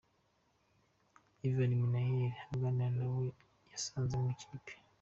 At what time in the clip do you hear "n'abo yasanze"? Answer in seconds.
2.97-4.13